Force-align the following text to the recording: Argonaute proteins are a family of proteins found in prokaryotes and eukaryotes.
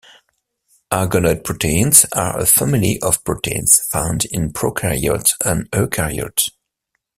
Argonaute 0.89 1.43
proteins 1.43 2.05
are 2.13 2.39
a 2.39 2.45
family 2.47 2.97
of 3.03 3.23
proteins 3.23 3.81
found 3.81 4.25
in 4.31 4.51
prokaryotes 4.51 5.35
and 5.45 5.69
eukaryotes. 5.69 6.49